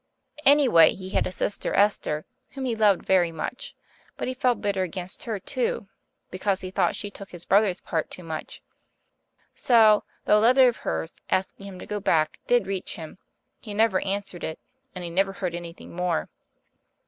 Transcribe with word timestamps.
Anyway, 0.45 0.95
he 0.95 1.11
had 1.11 1.27
a 1.27 1.31
sister 1.31 1.75
Esther 1.75 2.25
whom 2.53 2.65
he 2.65 2.75
loved 2.75 3.03
very 3.03 3.31
much; 3.31 3.75
but 4.17 4.27
he 4.27 4.33
felt 4.33 4.59
bitter 4.59 4.81
against 4.81 5.25
her 5.25 5.37
too, 5.39 5.87
because 6.31 6.61
he 6.61 6.71
thought 6.71 6.95
she 6.95 7.11
took 7.11 7.29
his 7.29 7.45
brother's 7.45 7.79
part 7.81 8.09
too 8.09 8.23
much. 8.23 8.63
So, 9.53 10.03
though 10.25 10.39
a 10.39 10.41
letter 10.41 10.67
of 10.67 10.77
hers, 10.77 11.13
asking 11.29 11.67
him 11.67 11.77
to 11.77 11.85
go 11.85 11.99
back, 11.99 12.39
did 12.47 12.65
reach 12.65 12.95
him, 12.95 13.19
he 13.61 13.75
never 13.75 13.99
answered 14.01 14.43
it, 14.43 14.57
and 14.95 15.03
he 15.03 15.11
never 15.11 15.33
heard 15.33 15.53
anything 15.53 15.95
more. 15.95 16.29